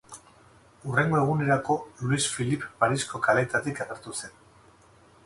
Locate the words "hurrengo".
0.85-1.19